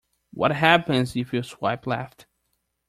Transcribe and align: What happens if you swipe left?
What 0.33 0.49
happens 0.51 1.15
if 1.15 1.31
you 1.31 1.43
swipe 1.43 1.85
left? 1.85 2.25